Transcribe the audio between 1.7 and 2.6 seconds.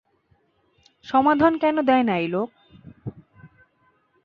দেয় না এই লোক।